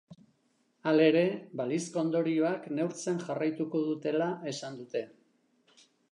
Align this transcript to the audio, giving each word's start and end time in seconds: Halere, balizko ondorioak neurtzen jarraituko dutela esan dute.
Halere, 0.91 1.21
balizko 1.59 1.99
ondorioak 2.03 2.65
neurtzen 2.79 3.21
jarraituko 3.25 3.81
dutela 3.89 4.31
esan 4.53 4.79
dute. 4.81 5.03